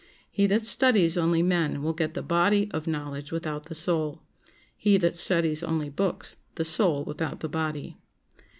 [0.31, 4.19] He that studies only men will get the body of knowledge without the soul;
[4.75, 7.97] he that studies only books, the soul without the body.